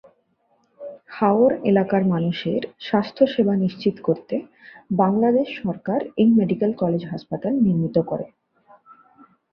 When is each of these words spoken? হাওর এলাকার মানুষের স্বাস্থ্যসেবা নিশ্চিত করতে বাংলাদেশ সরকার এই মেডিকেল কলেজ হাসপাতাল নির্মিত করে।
হাওর 1.09 1.51
এলাকার 1.65 2.03
মানুষের 2.05 2.61
স্বাস্থ্যসেবা 2.79 3.53
নিশ্চিত 3.55 3.95
করতে 4.03 4.35
বাংলাদেশ 4.97 5.47
সরকার 5.61 5.99
এই 6.17 6.29
মেডিকেল 6.39 6.71
কলেজ 6.81 7.03
হাসপাতাল 7.05 7.53
নির্মিত 7.65 7.97
করে। 8.09 8.25